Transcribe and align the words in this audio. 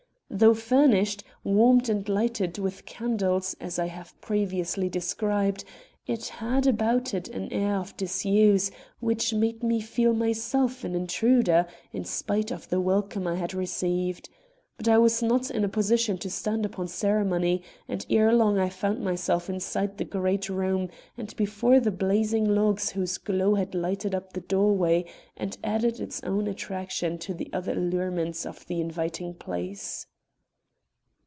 Though 0.33 0.53
furnished, 0.53 1.25
warmed 1.43 1.89
and 1.89 2.07
lighted 2.07 2.57
with 2.57 2.85
candles, 2.85 3.53
as 3.59 3.77
I 3.77 3.87
have 3.87 4.19
previously 4.21 4.87
described, 4.87 5.65
it 6.07 6.29
had 6.29 6.65
about 6.65 7.13
it 7.13 7.27
an 7.27 7.51
air 7.51 7.75
of 7.75 7.97
disuse 7.97 8.71
which 9.01 9.33
made 9.33 9.61
me 9.61 9.81
feel 9.81 10.13
myself 10.13 10.85
an 10.85 10.95
intruder, 10.95 11.67
in 11.91 12.05
spite 12.05 12.49
of 12.49 12.69
the 12.69 12.79
welcome 12.79 13.27
I 13.27 13.35
had 13.35 13.53
received. 13.53 14.29
But 14.77 14.87
I 14.87 14.97
was 14.99 15.21
not 15.21 15.51
in 15.51 15.65
a 15.65 15.69
position 15.69 16.17
to 16.19 16.29
stand 16.29 16.65
upon 16.65 16.87
ceremony, 16.87 17.61
and 17.89 18.05
ere 18.09 18.31
long 18.33 18.57
I 18.57 18.69
found 18.69 19.03
myself 19.03 19.49
inside 19.49 19.97
the 19.97 20.05
great 20.05 20.47
room 20.47 20.87
and 21.17 21.35
before 21.35 21.81
the 21.81 21.91
blazing 21.91 22.45
logs 22.55 22.91
whose 22.91 23.17
glow 23.17 23.55
had 23.55 23.75
lighted 23.75 24.15
up 24.15 24.31
the 24.31 24.39
doorway 24.39 25.03
and 25.35 25.57
added 25.61 25.99
its 25.99 26.23
own 26.23 26.47
attraction 26.47 27.17
to 27.17 27.33
the 27.33 27.49
other 27.51 27.73
allurements 27.73 28.45
of 28.45 28.65
the 28.67 28.79
inviting 28.79 29.33
place. 29.33 30.07